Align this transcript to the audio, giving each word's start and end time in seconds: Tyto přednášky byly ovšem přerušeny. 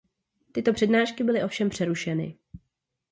Tyto 0.51 0.73
přednášky 0.73 1.23
byly 1.23 1.43
ovšem 1.43 1.69
přerušeny. 1.69 2.37